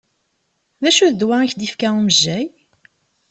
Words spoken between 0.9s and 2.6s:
n ddwa i k-d-ifka umejjay?